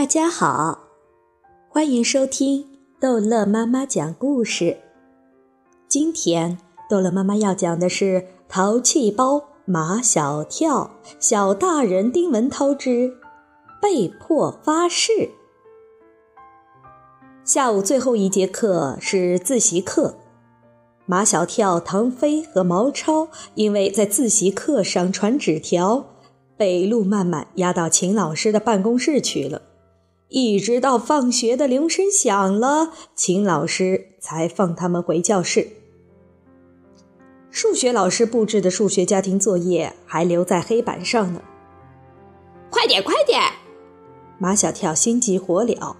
[0.00, 0.88] 大家好，
[1.68, 2.64] 欢迎收听
[2.98, 4.78] 逗乐妈妈讲故事。
[5.88, 6.56] 今天
[6.88, 8.04] 逗乐妈妈要讲的是
[8.48, 13.12] 《淘气包马小跳》小大人丁文涛之
[13.82, 15.32] 被迫发誓。
[17.44, 20.14] 下午最后一节课是自习课，
[21.04, 26.06] 马小跳、唐飞和毛超因为在自习课上传纸条，
[26.56, 29.60] 被路漫漫押到秦老师的办公室去了。
[30.30, 35.68] 一直到放学的铃声响了，秦老师才放他们回教室。
[37.50, 41.42] 数学老师布置的数学家庭作业还留在黑板上呢。
[42.70, 43.42] 快点，快点！
[44.38, 45.96] 马小跳心急火燎。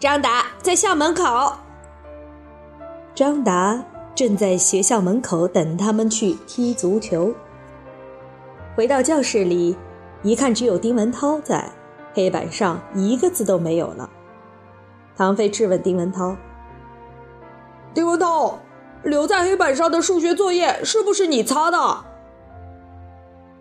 [0.00, 1.52] 张达在校门口。
[3.14, 7.32] 张达正在学校门口等他们去踢足球。
[8.74, 9.76] 回到教室里，
[10.24, 11.70] 一看只有丁文涛在。
[12.14, 14.08] 黑板上一个字都没有了。
[15.16, 16.36] 唐飞质问丁文涛
[17.94, 18.58] ：“丁文涛，
[19.02, 22.04] 留在黑板上的数学作业是不是你擦的？”“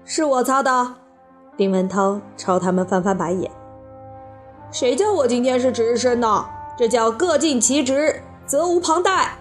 [0.05, 0.95] 是我擦的。”
[1.57, 3.51] 丁文涛朝他们翻翻白眼。
[4.71, 6.45] “谁叫我今天是值日生呢？
[6.77, 9.37] 这叫各尽其职，责无旁贷。”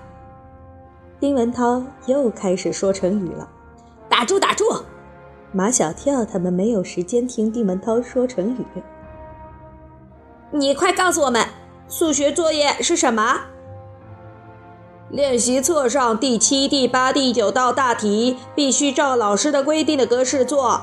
[1.21, 3.49] 丁文涛又开始说成语了。
[4.09, 4.65] “打住，打住！”
[5.53, 8.65] 马小跳他们没有时间听丁文涛说成语。
[10.53, 11.47] 你快告诉我们，
[11.89, 13.43] 数学作业是什么？
[15.09, 20.81] 练习册上第七、第八、第九道大题必须照老师的规定的格式做。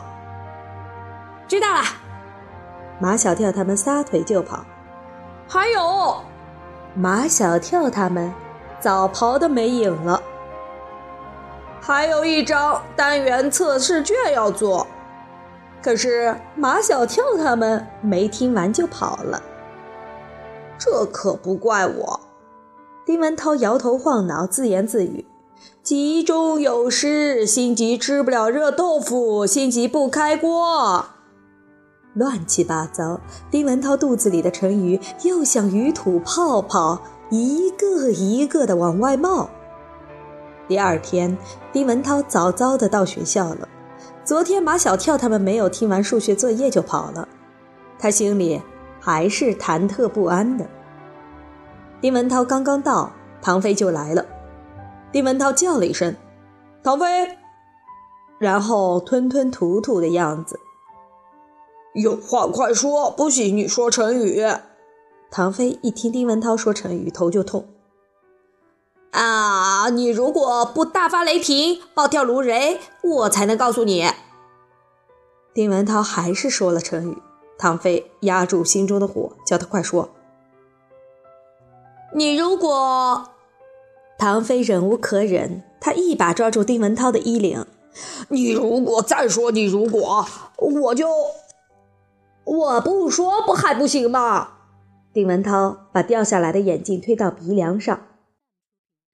[1.50, 1.82] 知道了。
[3.00, 4.66] 马小跳他们撒腿就跑。
[5.50, 6.16] 还有，
[6.94, 8.34] 马小跳他们
[8.80, 10.22] 早跑的没影了。
[11.82, 14.88] 还有一张单元测试卷要做，
[15.82, 19.42] 可是马小跳他们没听完就跑了。
[20.80, 22.20] 这可不怪我，
[23.04, 25.26] 丁文涛摇头晃脑，自言自语
[25.82, 31.06] ：“急中有失，心急吃不了热豆腐，心急不开锅。”
[32.14, 33.20] 乱七八糟，
[33.50, 37.02] 丁文涛肚子里的成语又像鱼吐泡泡，
[37.32, 39.50] 一个一个的往外冒。
[40.68, 41.36] 第二天，
[41.74, 43.68] 丁文涛早早的到学校了。
[44.24, 47.28] 昨天马小跳他们没有听完数学作业就跑了，
[47.98, 48.62] 他心里。
[49.00, 50.68] 还是忐忑不安的。
[52.00, 54.26] 丁文涛刚刚到，唐飞就来了。
[55.12, 56.16] 丁文涛叫了一声
[56.84, 57.38] ：“唐飞！”
[58.40, 60.60] 然后吞吞吐吐的样子。
[61.96, 64.46] 有话快说，不许你说成语。
[65.32, 67.68] 唐飞一听丁文涛说成语，头就痛。
[69.12, 69.90] 啊！
[69.90, 74.06] 你如果不大发雷霆、暴跳如雷，我才能告诉你。
[75.54, 77.18] 丁文涛还是说了成语。
[77.58, 80.10] 唐飞压住心中的火，叫他快说。
[82.18, 83.30] 你如果……
[84.18, 87.64] 唐飞忍无可忍，他一把抓住丁文涛的衣领。
[88.30, 90.26] 你如果再说你如果，
[90.58, 91.08] 我就……
[92.44, 94.54] 我不说不还不行吗？
[95.14, 98.08] 丁文涛把掉下来的眼镜推到鼻梁上。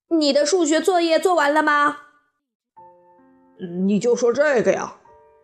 [0.07, 1.97] 你的数学作业做完了吗？
[3.85, 4.95] 你就说这个呀。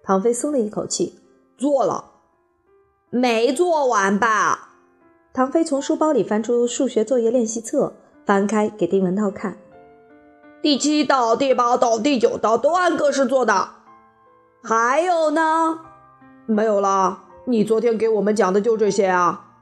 [0.02, 1.19] 唐飞松了一口气，
[1.58, 2.12] 做了。
[3.09, 4.69] 没做完吧？
[5.40, 7.94] 唐飞从书包里翻出数学作业练习册，
[8.26, 9.58] 翻开给丁文涛看。
[10.62, 13.70] 第七道、第八道、第九道都按格式做的。
[14.62, 15.80] 还有呢？
[16.46, 17.24] 没有了。
[17.46, 19.56] 你昨天给我们讲的就这些啊。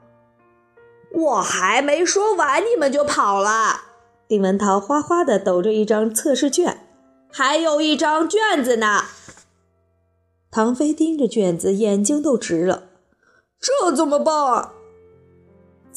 [1.12, 3.82] 我还没说完，你们就跑了。
[4.26, 6.88] 丁文涛哗哗地抖着一张测试卷，
[7.30, 9.04] 还有一张卷子呢。
[10.50, 12.88] 唐飞盯着卷子，眼睛都直了。
[13.60, 14.70] 这怎么办？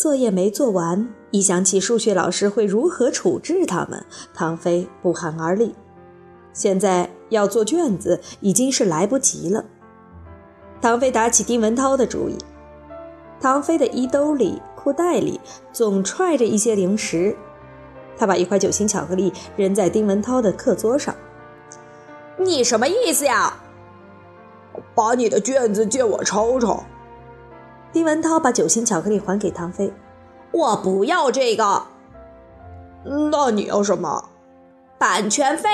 [0.01, 4.03] 作业没做完，一想起数学老师会如何处置他们，
[4.34, 5.75] 唐飞不寒而栗。
[6.53, 9.63] 现在要做卷子已经是来不及了。
[10.81, 12.35] 唐飞打起丁文涛的主意。
[13.40, 15.40] 唐飞的衣兜里、裤袋里
[15.72, 17.37] 总揣着一些零食，
[18.17, 21.14] 他把一块酒心巧克力扔在丁文涛的课桌上。
[22.40, 23.53] 你什么意思呀？
[24.96, 26.84] 把你的卷子借我抄抄。
[27.93, 29.93] 丁文涛把酒心巧克力还给唐飞，
[30.52, 31.84] 我不要这个。
[33.03, 34.29] 那你要什么？
[34.97, 35.70] 版权费。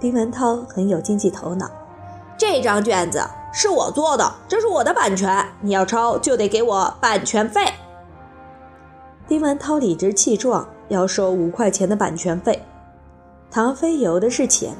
[0.00, 1.70] 丁文涛很有经济头脑，
[2.36, 3.22] 这张卷子
[3.52, 7.72] 是我做的，这是我的版权，你要抄就得给我版权费。
[9.28, 12.60] 丁文涛理直气壮要收五块钱的版权费，
[13.50, 14.74] 唐飞有的是钱，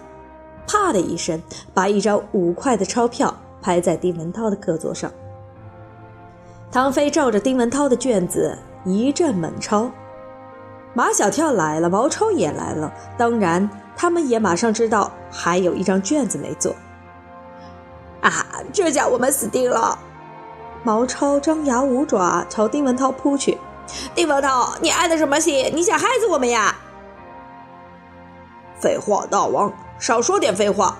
[0.66, 1.40] 啪的一声
[1.72, 3.32] 把一张五块的钞票
[3.62, 5.10] 拍在丁文涛的课桌上。
[6.74, 9.88] 唐飞照着丁文涛的卷子一阵猛抄。
[10.92, 16.74] 马小跳来了，毛超也来了，当然，他们也马上知道还有一张卷子没做。
[18.22, 19.96] 啊，这下我们死定了！
[20.82, 23.56] 毛超张牙舞爪朝丁文涛扑去。
[24.12, 25.70] 丁文涛，你安的什么心？
[25.72, 26.74] 你想害死我们呀？
[28.80, 30.98] 废话大王，少说点废话，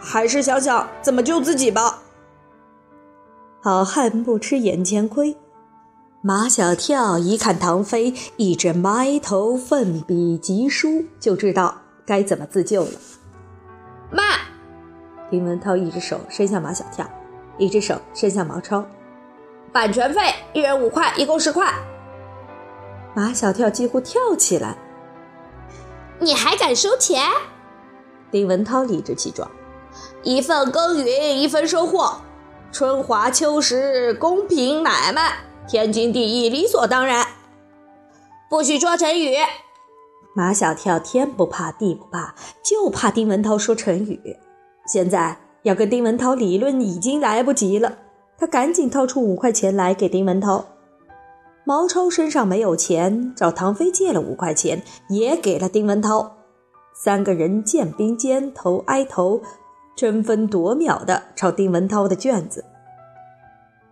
[0.00, 1.98] 还是想想怎么救自己吧。
[3.62, 5.36] 好汉不吃眼前亏。
[6.22, 11.76] 马小跳一看唐飞一直埋头奋笔疾书，就知道
[12.06, 12.92] 该怎么自救了。
[14.10, 14.22] 妈！
[15.30, 17.08] 丁文涛一只手伸向马小跳，
[17.58, 18.84] 一只手伸向毛超。
[19.72, 21.72] 版权费一人五块，一共十块。
[23.14, 24.76] 马小跳几乎跳起来。
[26.18, 27.22] 你还敢收钱？
[28.30, 29.50] 丁文涛理直气壮。
[30.22, 32.20] 一份耕耘一分收获，
[32.72, 35.38] 春华秋实，公平买卖。
[35.66, 37.26] 天经地义，理所当然。
[38.48, 39.34] 不许说成语。
[40.34, 44.36] 马小跳天不怕地不怕，就怕丁文涛说成语。
[44.86, 47.98] 现在要跟丁文涛理论已经来不及了，
[48.38, 50.64] 他赶紧掏出五块钱来给丁文涛。
[51.64, 56.36] 毛超身上没有钱，找唐飞借了五块钱，也给了丁文涛。
[56.94, 59.42] 三个人肩并肩，头挨头，
[59.96, 62.64] 争分夺秒地抄丁文涛的卷子。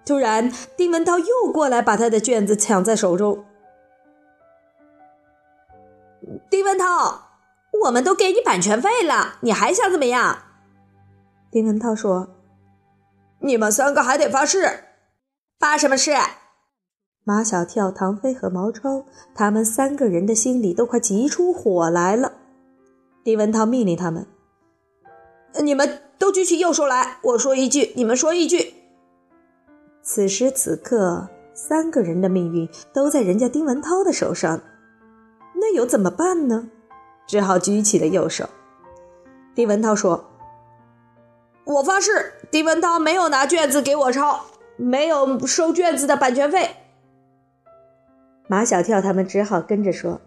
[0.07, 3.45] 突然，丁文涛又过来把他的卷子抢在手中。
[6.51, 7.23] 丁文涛，
[7.85, 10.39] 我们都给你版权费了，你还想怎么样？
[11.51, 12.29] 丁文涛说
[13.41, 14.85] ：“你们三个还得发誓，
[15.59, 16.13] 发什么誓？”
[17.25, 19.05] 马小跳、唐飞和毛超，
[19.35, 22.33] 他们三个人的心里都快急出火来了。
[23.23, 24.27] 丁文涛命令他们
[25.63, 28.75] ：“你们都举起右手来，我说一句，你们说一句。”
[30.03, 34.61] 此时此刻，三个人的命运都在人家丁文涛的手上，
[35.55, 36.71] 那又怎么办呢？
[37.27, 38.49] 只好举起了右手。
[39.55, 40.31] 丁文涛说
[41.67, 44.47] ：“我发誓，丁文涛没有拿卷子给我抄，
[44.77, 46.71] 没有收卷子的版权费。”
[48.49, 50.23] 马小跳他们只好跟着说：“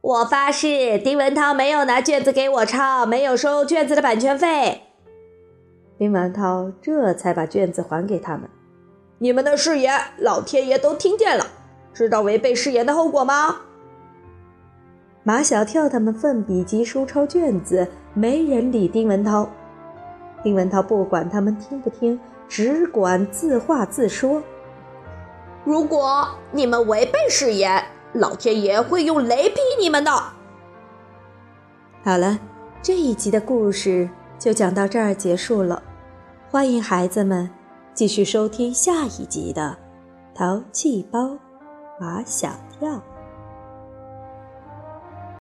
[0.00, 4.82] 我发誓，丁文涛没有拿卷子给我抄，没有收卷子的版权费。”
[5.98, 8.48] 丁文涛这才把卷子还给他们。
[9.18, 11.46] 你们的誓言，老天爷都听见了，
[11.92, 13.56] 知道违背誓言的后果吗？
[15.22, 19.46] 马小跳他们奋笔疾书抄卷子，没人理丁文涛。
[20.42, 22.18] 丁文涛不管他们听不听，
[22.48, 24.42] 只管自话自说。
[25.62, 30.10] 如果你们违背誓言，老天爷会用雷劈你们的。
[32.02, 32.38] 好了，
[32.82, 34.08] 这一集的故事
[34.38, 35.82] 就讲到这儿结束了，
[36.50, 37.50] 欢迎孩子们。
[37.92, 39.76] 继续收听下一集的
[40.38, 41.36] 《淘气包
[42.00, 42.88] 马小跳》。